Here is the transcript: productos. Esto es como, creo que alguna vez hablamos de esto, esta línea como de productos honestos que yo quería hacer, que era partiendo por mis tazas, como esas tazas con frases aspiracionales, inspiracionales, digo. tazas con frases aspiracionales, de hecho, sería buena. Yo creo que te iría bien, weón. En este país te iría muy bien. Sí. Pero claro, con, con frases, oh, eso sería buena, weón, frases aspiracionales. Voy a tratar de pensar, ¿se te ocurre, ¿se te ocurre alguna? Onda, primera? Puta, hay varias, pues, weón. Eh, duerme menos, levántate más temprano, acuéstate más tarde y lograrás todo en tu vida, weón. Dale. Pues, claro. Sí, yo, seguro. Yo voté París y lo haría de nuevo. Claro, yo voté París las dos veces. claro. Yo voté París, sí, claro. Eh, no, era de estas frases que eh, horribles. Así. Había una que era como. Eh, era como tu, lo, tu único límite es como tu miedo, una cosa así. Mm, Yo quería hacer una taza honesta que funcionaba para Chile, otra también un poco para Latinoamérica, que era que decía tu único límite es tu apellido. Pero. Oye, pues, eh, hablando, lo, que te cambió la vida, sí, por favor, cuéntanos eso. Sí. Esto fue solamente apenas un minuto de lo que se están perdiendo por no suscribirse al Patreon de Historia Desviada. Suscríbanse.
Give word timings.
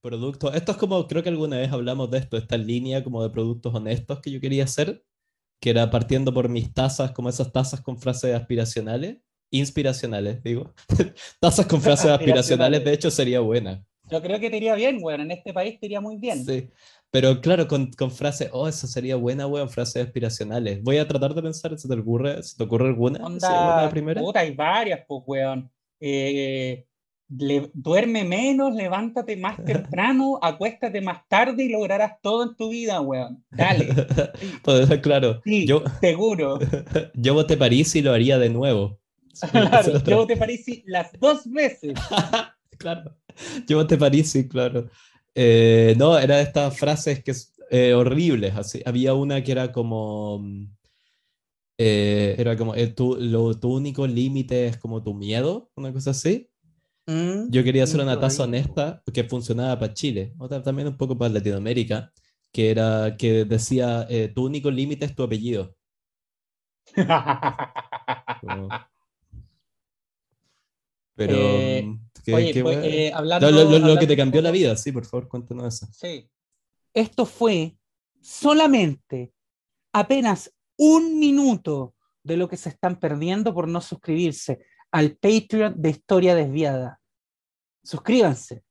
productos. 0.00 0.54
Esto 0.54 0.72
es 0.72 0.78
como, 0.78 1.06
creo 1.06 1.22
que 1.22 1.28
alguna 1.28 1.58
vez 1.58 1.72
hablamos 1.72 2.10
de 2.10 2.18
esto, 2.18 2.36
esta 2.36 2.56
línea 2.56 3.04
como 3.04 3.22
de 3.22 3.30
productos 3.30 3.74
honestos 3.74 4.20
que 4.20 4.30
yo 4.30 4.40
quería 4.40 4.64
hacer, 4.64 5.04
que 5.60 5.70
era 5.70 5.90
partiendo 5.90 6.32
por 6.32 6.48
mis 6.48 6.72
tazas, 6.72 7.12
como 7.12 7.28
esas 7.28 7.52
tazas 7.52 7.80
con 7.80 7.98
frases 7.98 8.34
aspiracionales, 8.34 9.18
inspiracionales, 9.50 10.42
digo. 10.42 10.74
tazas 11.40 11.66
con 11.66 11.80
frases 11.80 12.10
aspiracionales, 12.10 12.84
de 12.84 12.92
hecho, 12.92 13.10
sería 13.10 13.40
buena. 13.40 13.84
Yo 14.10 14.22
creo 14.22 14.40
que 14.40 14.48
te 14.48 14.56
iría 14.56 14.74
bien, 14.74 14.98
weón. 15.02 15.20
En 15.20 15.30
este 15.30 15.52
país 15.52 15.78
te 15.78 15.86
iría 15.86 16.00
muy 16.00 16.16
bien. 16.16 16.44
Sí. 16.44 16.70
Pero 17.10 17.40
claro, 17.40 17.68
con, 17.68 17.90
con 17.92 18.10
frases, 18.10 18.50
oh, 18.52 18.68
eso 18.68 18.86
sería 18.86 19.16
buena, 19.16 19.46
weón, 19.46 19.68
frases 19.68 20.06
aspiracionales. 20.06 20.82
Voy 20.82 20.98
a 20.98 21.06
tratar 21.06 21.34
de 21.34 21.42
pensar, 21.42 21.78
¿se 21.78 21.88
te 21.88 21.94
ocurre, 21.94 22.42
¿se 22.42 22.56
te 22.56 22.64
ocurre 22.64 22.86
alguna? 22.88 23.24
Onda, 23.24 23.88
primera? 23.90 24.20
Puta, 24.20 24.40
hay 24.40 24.54
varias, 24.54 25.00
pues, 25.06 25.22
weón. 25.26 25.70
Eh, 26.00 26.86
duerme 27.28 28.24
menos, 28.24 28.74
levántate 28.74 29.36
más 29.36 29.56
temprano, 29.64 30.38
acuéstate 30.42 31.00
más 31.00 31.28
tarde 31.28 31.64
y 31.64 31.68
lograrás 31.68 32.20
todo 32.22 32.44
en 32.44 32.56
tu 32.56 32.70
vida, 32.70 33.00
weón. 33.00 33.44
Dale. 33.50 33.88
Pues, 34.62 34.88
claro. 35.02 35.40
Sí, 35.44 35.66
yo, 35.66 35.82
seguro. 36.00 36.58
Yo 37.14 37.34
voté 37.34 37.56
París 37.56 37.94
y 37.96 38.02
lo 38.02 38.12
haría 38.12 38.38
de 38.38 38.48
nuevo. 38.48 38.98
Claro, 39.52 40.02
yo 40.04 40.16
voté 40.16 40.36
París 40.36 40.66
las 40.86 41.12
dos 41.20 41.48
veces. 41.48 41.94
claro. 42.76 43.16
Yo 43.68 43.76
voté 43.76 43.96
París, 43.96 44.30
sí, 44.30 44.48
claro. 44.48 44.88
Eh, 45.34 45.94
no, 45.96 46.18
era 46.18 46.38
de 46.38 46.42
estas 46.42 46.76
frases 46.76 47.22
que 47.22 47.32
eh, 47.70 47.94
horribles. 47.94 48.56
Así. 48.56 48.82
Había 48.84 49.14
una 49.14 49.42
que 49.44 49.52
era 49.52 49.70
como. 49.70 50.44
Eh, 51.78 52.34
era 52.36 52.56
como 52.56 52.74
tu, 52.96 53.16
lo, 53.20 53.54
tu 53.58 53.72
único 53.72 54.06
límite 54.06 54.66
es 54.66 54.76
como 54.76 55.02
tu 55.04 55.14
miedo, 55.14 55.70
una 55.76 55.92
cosa 55.92 56.10
así. 56.10 56.50
Mm, 57.08 57.50
Yo 57.50 57.64
quería 57.64 57.84
hacer 57.84 58.00
una 58.02 58.20
taza 58.20 58.44
honesta 58.44 59.02
que 59.14 59.24
funcionaba 59.24 59.78
para 59.78 59.94
Chile, 59.94 60.34
otra 60.38 60.62
también 60.62 60.88
un 60.88 60.98
poco 60.98 61.16
para 61.16 61.32
Latinoamérica, 61.32 62.12
que 62.52 62.70
era 62.70 63.16
que 63.16 63.46
decía 63.46 64.06
tu 64.34 64.44
único 64.44 64.70
límite 64.70 65.06
es 65.06 65.14
tu 65.14 65.22
apellido. 65.22 65.74
Pero. 71.14 71.36
Oye, 72.30 72.62
pues, 72.62 72.78
eh, 72.82 73.10
hablando, 73.14 73.50
lo, 73.50 73.98
que 73.98 74.06
te 74.06 74.16
cambió 74.16 74.42
la 74.42 74.50
vida, 74.50 74.76
sí, 74.76 74.92
por 74.92 75.06
favor, 75.06 75.28
cuéntanos 75.28 75.74
eso. 75.74 75.88
Sí. 75.92 76.28
Esto 76.92 77.24
fue 77.24 77.78
solamente 78.20 79.32
apenas 79.92 80.54
un 80.76 81.18
minuto 81.18 81.94
de 82.22 82.36
lo 82.36 82.48
que 82.48 82.58
se 82.58 82.68
están 82.68 83.00
perdiendo 83.00 83.54
por 83.54 83.66
no 83.66 83.80
suscribirse 83.80 84.60
al 84.92 85.16
Patreon 85.16 85.74
de 85.80 85.90
Historia 85.90 86.34
Desviada. 86.34 87.00
Suscríbanse. 87.82 88.62